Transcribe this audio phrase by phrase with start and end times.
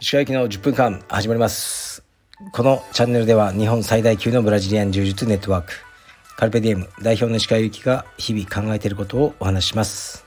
[0.00, 2.02] 石川行きの10分間始まります。
[2.52, 5.74] このチャンネルでは日本最大級のブラジリアン柔術ネットワーク
[6.36, 10.24] カルペディエム代表の石川由紀が日々考えていることをお話しします。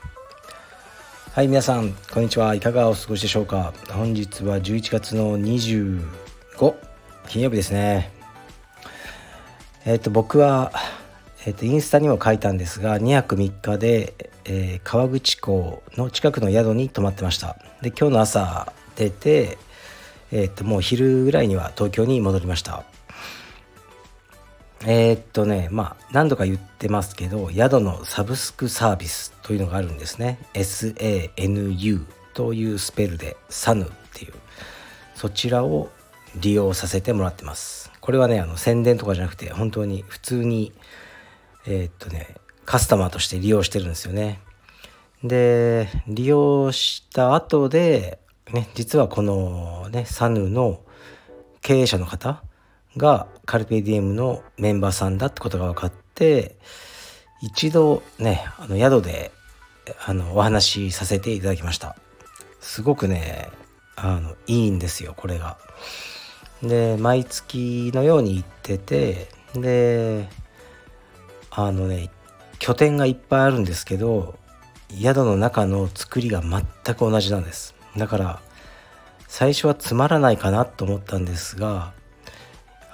[1.32, 2.54] はい皆さんこんにちは。
[2.54, 3.74] いかがお過ごしでしょうか。
[3.90, 6.04] 本日は11月の25
[7.28, 8.12] 金曜日ですね。
[9.84, 10.70] えっ、ー、と僕は
[11.46, 17.56] えーと、インスタにも書いたんですが2泊3日で、えー、川口港の近くの宿に泊まってました。
[17.82, 19.56] で今日の朝出て、
[20.32, 22.82] えーと、もう昼ぐらいには東京に戻りました。
[24.84, 30.40] えー、っとねまあ何度か言ってますけど宿のサブスクサービスというのがあるんですね。
[30.54, 32.04] SANU
[32.34, 34.34] というスペルで SAN っていう。
[35.14, 35.90] そちらを
[36.34, 37.92] 利用させてもらってます。
[38.00, 40.72] これはねあの宣伝とかじゃなくて本当に普通に
[41.66, 42.34] えー、っとね
[42.64, 44.40] カスタマーとして利用してるんですよね。
[45.22, 48.18] で利用した後で
[48.52, 50.80] ね実はこのねサヌの
[51.62, 52.42] 経営者の方
[52.96, 56.56] がカルペディエムのメンバーさんだってことが分かって
[57.42, 59.32] 一度ねあの宿で
[60.04, 61.96] あのお話しさせていただきました。
[62.60, 63.50] すごくね
[63.94, 65.58] あのいいんですよこれが。
[66.62, 70.28] で毎月のように行っててで
[71.58, 72.10] あのね
[72.58, 74.38] 拠点がいっぱいあるんですけど
[74.90, 76.62] 宿の中の作りが全
[76.94, 78.40] く同じなんですだから
[79.26, 81.94] 最初はつまらないかなと思ったんですが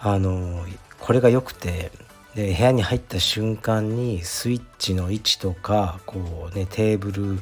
[0.01, 0.65] あの
[1.01, 1.91] これが良くて
[2.37, 7.41] で部屋に入った瞬間にスイッチの位置とかこうねテーブル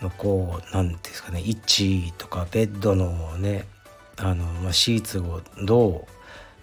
[0.00, 3.66] のこう何ですかね位置とかベッドのね
[4.16, 6.12] あの、まあ、シーツをどう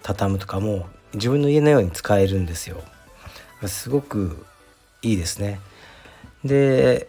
[0.02, 2.82] 畳むとかも自分の家のように使えるんですよ。
[3.64, 4.44] すごく
[5.02, 5.60] いいですね。
[6.44, 7.08] で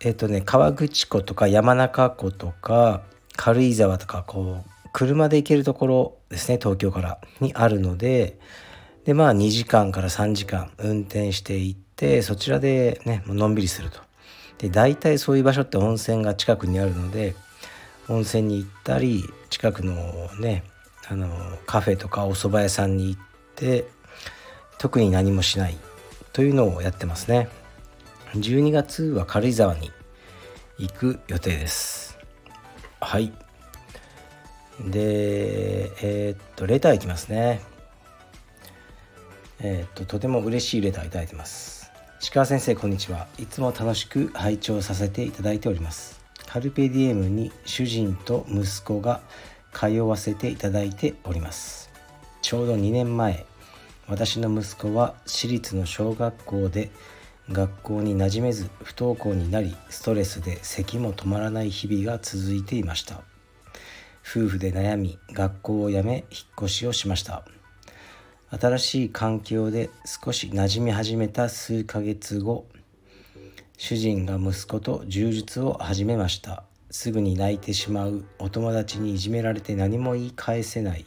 [0.00, 3.02] えっ、とね河口湖とか山中湖とか
[3.36, 8.38] 軽井沢とかこう車で行けるところですね東京からにあるので
[9.04, 14.00] でまあ2時間から3時間運転して行ってそちらでねのんびりすると。
[14.58, 17.34] で大体そういう場所って温泉が近くにあるので
[18.08, 19.94] 温泉に行ったり近くの
[20.38, 20.62] ね
[21.08, 21.28] あの
[21.66, 23.20] カフェとかお蕎麦屋さんに行っ
[23.56, 23.84] て
[24.78, 25.76] 特に何もしない
[26.32, 27.48] というのをやってますね。
[28.34, 29.92] 12月は軽井沢に
[30.78, 32.18] 行く予定です。
[33.00, 33.32] はい。
[34.80, 37.60] でえー、っとレターいきますね。
[39.60, 41.90] えー、っととても嬉しいレターいただいてます。
[42.32, 43.28] 鹿先生こんにちは。
[43.38, 46.20] いつも楽しく拝聴させていただいております。
[46.46, 49.20] カルペディエムに主人と息子が
[49.72, 51.90] 通わせていただいております。
[52.42, 53.46] ちょうど2年前
[54.06, 56.90] 私の息子は私立の小学校で
[57.50, 63.22] 学校に馴染めず不登校になりストレスで咳も止まらない日々が続いていました。
[64.26, 66.24] 夫婦で悩み学校を辞め引っ
[66.64, 67.44] 越しをしました。
[68.50, 72.66] 新しい環境で少し馴染み始めた数ヶ月後
[73.76, 76.64] 主人が息子と柔術を始めました。
[76.90, 81.04] すぐに泣いてしまうお友達にいじめられて何も言い返せない。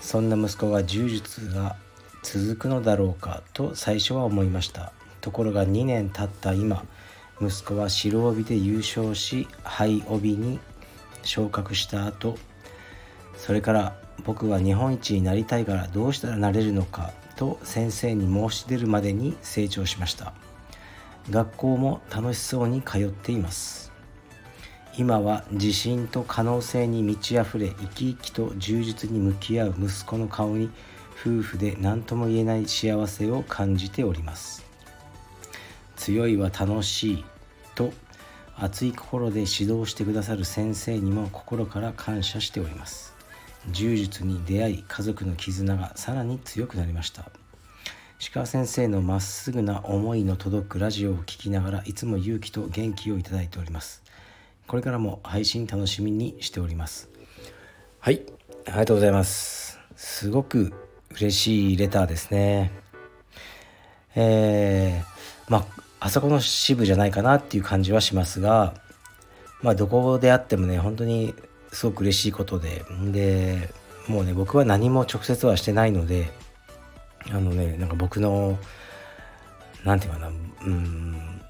[0.00, 1.76] そんな息子が柔術が
[2.22, 4.92] 続くのだろうかと最初は思いました。
[5.20, 6.84] ところが2年経った今
[7.40, 10.58] 息子は白帯で優勝し灰帯に
[11.22, 12.38] 昇格した後
[13.36, 20.34] それから僕は日本一になりたいからどうしたらなれるのかと先生に申し出るまでに成長しました。
[21.30, 23.89] 学校も楽しそうに通っています。
[25.00, 30.68] 今は自信と可能性に満ち溢れ生き生きと充実に向き合う息子の顔に
[31.18, 34.62] 夫婦で何とも言えない幸せを感じております。
[35.96, 37.24] 強いは楽しい
[37.74, 37.94] と
[38.58, 43.14] 熱い心で指導してくださる先生にも心から感謝しております。
[43.70, 47.30] 柔術に出会い家族の絆がさらに強くなりました。
[48.18, 54.02] 石川先生のまっすぐな思いの届くラジオを聴きながらいつも勇気と元気をいただいております。
[54.70, 57.10] これからも配信楽しみにしております。
[57.98, 58.22] はい。
[58.66, 59.80] ありがとうございます。
[59.96, 60.72] すごく
[61.10, 62.70] 嬉しいレターですね。
[64.14, 65.66] えー、ま
[65.98, 68.74] ああそこの支部じゃないかなっていう感じはしますが
[69.60, 71.34] まあどこであってもね本当に
[71.72, 73.74] すごく嬉しいことでで
[74.06, 76.30] もうね僕は何も直接はしてないので
[77.28, 78.56] あのねなんか僕の
[79.84, 80.32] 何て言うかな
[80.64, 81.40] うん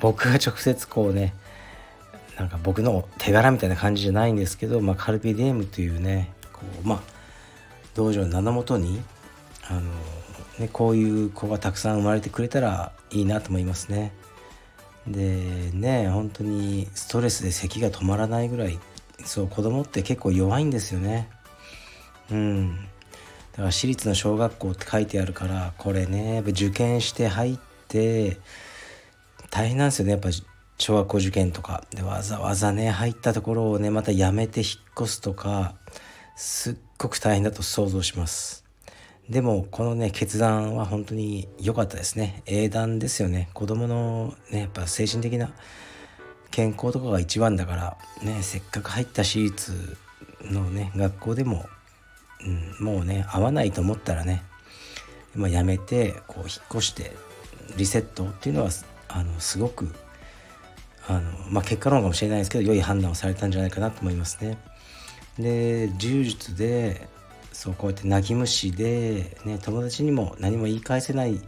[0.00, 1.34] 僕が直接こうね
[2.40, 7.00] なんか僕の手柄みたいな感じじゃないんですけど、まあ、カルピディエムというねこう、まあ、
[7.94, 9.02] 道場の名のもとに
[9.68, 9.82] あの、
[10.58, 14.14] ね、こういう子がたくさん生まれてくれたらいいなと思いますね。
[15.06, 18.78] でね本当にストレスで咳が止まらないぐらい
[19.26, 21.28] そう子供って結構弱いんですよね。
[22.30, 27.58] うんだから私立の小学校って書いてあるからこれね受験して入っ
[27.88, 28.38] て
[29.50, 30.30] 大変なんですよねやっぱ
[30.80, 35.74] 小学校受験とかでわざわざね入ったところをねまたやめて引っ越すとか
[36.36, 38.64] すっごく大変だと想像します。
[39.28, 42.42] でもこのね決断は本当に良かったですね。
[42.46, 43.50] 英断ですよね。
[43.52, 45.52] 子供のねやっぱ精神的な
[46.50, 49.98] 健康とかが一番だからねせっかく入った私立
[50.40, 51.66] のね学校でも、
[52.80, 54.42] うん、もうね合わないと思ったらね、
[55.34, 57.12] まあ、やめてこう引っ越して
[57.76, 58.70] リセットっていうのは
[59.08, 59.94] あのすごく
[61.08, 64.58] あの、まあ、結果論かもしれないですけど良い判断をされたんじゃないかなと思いますね。
[65.38, 67.08] で柔術で
[67.52, 71.40] そうこうやって泣き虫で、ね、友達にも何も言い返せない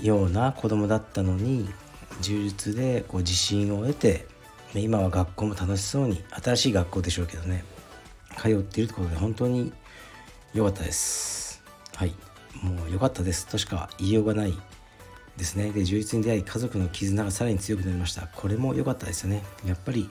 [0.00, 1.68] ような子供だったのに
[2.20, 4.26] 柔術でこう自信を得て、
[4.74, 7.64] ね、今は学校も楽しそうに新しい学校でしょうけどね
[8.36, 9.72] 通っているってことで本当に
[10.54, 11.62] 良かったです
[11.94, 12.14] はい
[12.62, 14.54] もう良かったですとしか言いようがない
[15.38, 15.70] ですね。
[15.70, 18.26] で充実に出会い家族の絆がさらに強くなりました。
[18.26, 19.42] これも良かったですよね。
[19.64, 20.10] やっぱり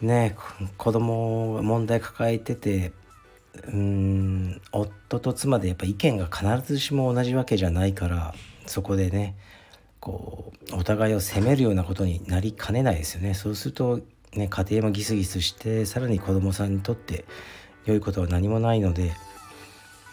[0.00, 0.36] ね
[0.76, 2.92] 子供が問題抱えてて
[3.66, 8.34] うん夫と妻でやっぱ意見が必ずしも同じわけじゃないから
[8.66, 9.36] そこでね
[10.00, 13.34] こうお互いを責めるようなことになりかねないですよね。
[13.34, 14.00] そうすると、
[14.34, 17.24] ね、家庭もギスギスしてさらに子供さんにとって
[17.86, 19.12] 良いことは何もないので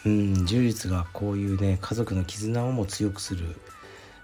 [0.06, 3.56] うん柔術がこういうね家族の絆をも強くする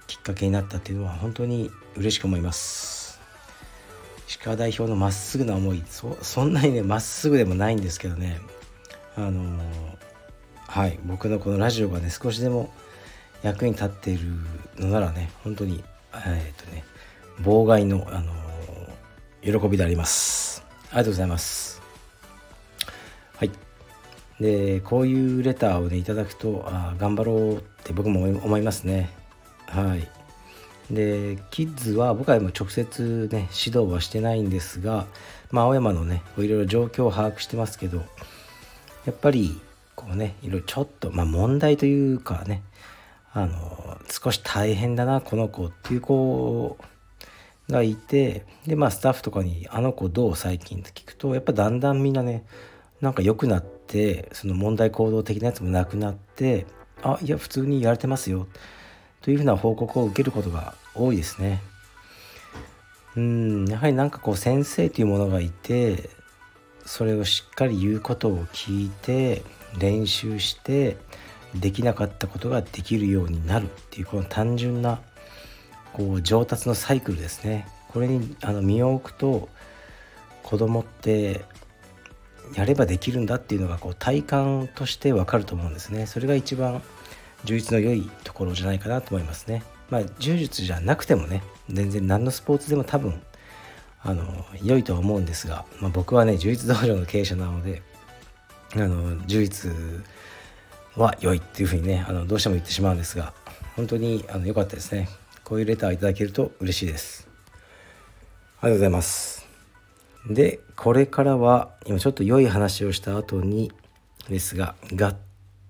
[0.09, 3.21] きっかけになったっていうのは本当に嬉しく思います。
[4.27, 8.41] 石川代表のまっすぐな思いそそんなにねまっすぐでもないんですけどね。
[9.17, 9.63] あのー、
[10.67, 12.71] はい僕のこのラジオがね少しでも
[13.43, 14.29] 役に立っている
[14.79, 15.85] のならね本当に
[16.15, 16.85] えっ、とね
[17.41, 20.65] 妨害の、あのー、喜びであります。
[20.91, 21.83] ありがとうございます。
[23.37, 23.51] はい。
[24.41, 29.18] でこういうレターをねいただくとあ頑張ろうって僕も思いますね。
[29.69, 30.09] はい
[30.91, 35.07] でキッズは僕はも直接ね指導はしてないんですが、
[35.51, 37.99] まあ、青山のねいろいろ状況を把握してますけど
[39.05, 39.61] やっぱり
[39.95, 42.63] こうねいろいろちょっとまあ問題というかね
[43.33, 46.79] あの少し大変だなこの子っていう子
[47.69, 52.47] がいてでまあスタッフとかに「あの子どう最近?」って聞くとやっぱだんだんみんなね
[53.03, 56.65] なんか良くなってその問題行動的なやつもなくなって
[57.03, 58.47] 「あいや普通にやれてますよ」
[59.23, 61.63] というふうな報告を受けることが多いですね。
[63.17, 66.11] うんやはりなんかこう先生というものがいて
[66.87, 69.43] それをしっかり言うことを聞いて
[69.79, 70.97] 練習して
[71.55, 75.01] できなかったことができるようになるっていうこの単純な
[75.93, 79.49] こう上達のサイクルですねこれにあの身を置くと
[80.43, 81.45] 子供って
[82.55, 86.83] やればできるんだっていうのがこう体感としてわかると思うんですねそれが一番
[87.45, 89.63] 充実の良いところじゃないかなと思いますね。
[89.91, 93.21] まあ、柔術じゃなくてもね全然何のスポーツでも多分
[94.03, 97.83] あの良いとは思うんですが、まあ、僕はね柔術道場の経営者なので
[98.75, 100.05] あの柔術
[100.95, 103.33] は良いっていうふうにねあのどうしても言ってしまうんですが
[103.77, 105.09] 本当にあの良かったですね。
[105.45, 107.27] こういうレターいただけると嬉しいです。
[108.61, 109.47] ありがとうございます。
[110.29, 113.73] でこれからは今ちょっと良い話をした後に
[114.29, 115.17] ですががっ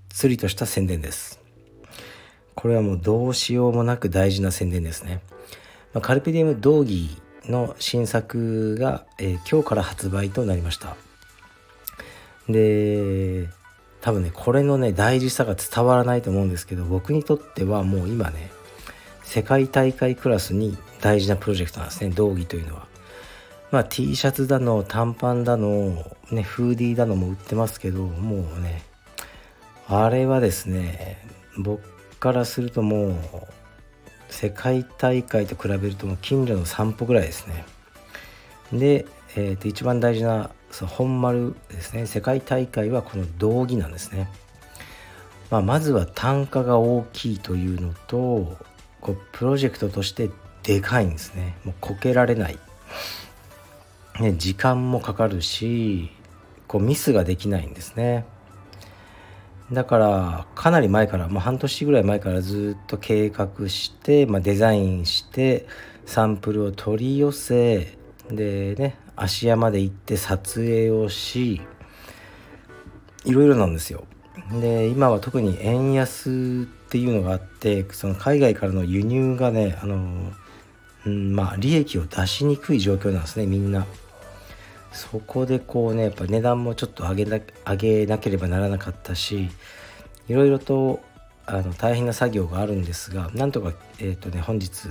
[0.09, 1.38] つりとした宣伝です。
[2.59, 5.21] これはもうどうしようもなく大事な宣伝ですね。
[5.95, 7.09] まあ、カルペディウム道義
[7.45, 10.97] の新作が、えー、今日から発売となりました。
[12.49, 13.49] で、
[14.00, 18.50] 多分ね、これのね、大事さが伝わらないと思うんですけど、僕にとってはもう今ね、
[19.23, 22.88] 世界大会クラスに大事なプロジェクトなんですね、道義というのは。
[23.71, 28.83] まあ T シャツだの、短パンだの、ね、フーディーだのも売ってますけど、もうね、
[29.87, 31.25] あれはですね、
[31.57, 33.15] 僕からするともう
[34.29, 37.65] 世界大会と比べるともう近所の散歩ぐらいですね。
[38.73, 39.07] で、
[39.37, 42.07] えー、と一番大事なその本丸ですね。
[42.07, 44.29] 世界大会はこの道着なんですね、
[45.51, 48.59] まあ、まずは単価が大きいというのと
[49.01, 50.31] こうプロジェクトとして
[50.63, 51.57] でかいんですね。
[51.65, 52.59] もうこけられない、
[54.21, 56.11] ね、時間もかかるし
[56.67, 58.27] こうミスができないんですね。
[59.73, 65.67] だからかなり前からもう半年ぐらい前からずっと計画して、まあ、デザインして
[66.07, 67.99] サンプルを取り寄せ
[68.31, 71.61] でね芦屋まで行って撮影をし
[73.25, 74.05] いろいろなんですよ
[74.61, 76.31] で今は特に円安
[76.63, 80.33] っていうのがあってその海外からの輸入がねあの、
[81.05, 83.87] うん、まあ利益を出しにくい状況なんですねみんな。
[84.92, 89.50] そこでこうねやっぱ値段もちょっと上げな上げなければならなかったし
[90.28, 91.00] いろいろと
[91.47, 94.88] あの大変な作業があるんですがなんとか、えーとね、本日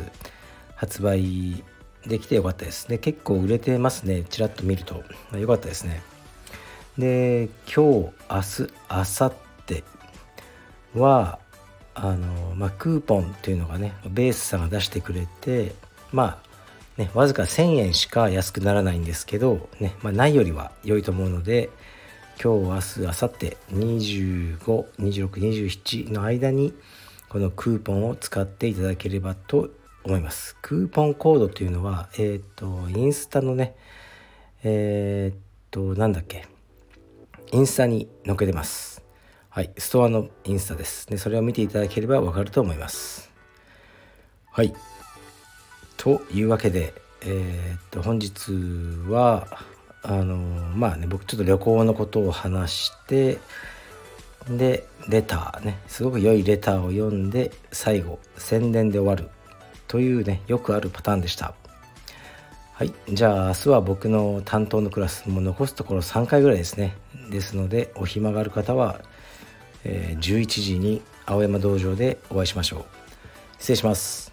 [0.75, 1.63] 発売
[2.07, 2.87] できてよかったです。
[2.87, 4.23] で結構売れてますね。
[4.23, 5.03] ちらっと見ると。
[5.37, 6.01] よかったですね。
[6.97, 9.35] で今日明日明後
[9.67, 9.83] 日
[10.95, 11.39] は
[11.93, 15.75] あの、まあ、クーポンっていうのがねベースさんが出してくれて
[16.11, 16.47] まあ
[16.97, 21.69] ねわずか1000円しか安くならないんですけどね、まあ、ないよりは良いと思うので
[22.41, 23.57] 今日明日明後日
[24.97, 26.73] 252627の間に
[27.29, 29.71] このクーポンを使っていただければと
[30.03, 30.55] 思います。
[30.61, 33.75] クーポンコードというのはえっ、ー、とインスタのね
[34.63, 36.47] えっ、ー、となんだっけ
[37.51, 39.03] インスタに載っけてます。
[39.49, 41.07] はいストアのインスタです。
[41.07, 43.31] でそれを見ていただければわかると思います。
[44.51, 44.73] はい。
[46.07, 48.53] というわけでえっ、と本日
[49.09, 49.45] は
[50.03, 50.37] あの
[50.73, 53.39] まあね僕ちょっと旅行のことを話して
[54.49, 59.29] でレターねすごく良いレターを読んで最後宣伝で終わる
[59.89, 61.53] というねよくあるパターンでした。
[62.71, 66.95] はいじゃあ明日は僕の担当のクラスも残すところ3回ぐらいですね。
[67.31, 69.01] ですのでお暇がある方は、
[69.83, 72.85] えー、11時に青山道場でお会いしましょう。
[73.59, 74.26] 失礼します。